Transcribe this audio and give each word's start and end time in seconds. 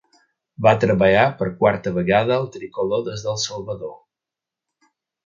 Va 0.67 0.71
treballar 0.83 1.25
per 1.41 1.49
quarta 1.59 1.93
vegada 1.97 2.33
al 2.37 2.47
"Tricolor" 2.55 3.05
des 3.11 3.27
del 3.27 3.39
Salvador. 3.43 3.93